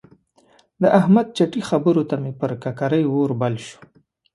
د 0.81 0.83
احمد 0.99 1.27
چټي 1.37 1.61
خبرو 1.69 2.03
ته 2.09 2.15
مې 2.21 2.31
پر 2.39 2.51
ککرۍ 2.63 3.03
اور 3.11 3.31
بل 3.41 3.53
شو. 3.67 3.79